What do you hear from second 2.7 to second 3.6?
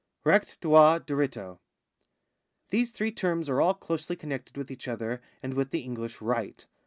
These three terms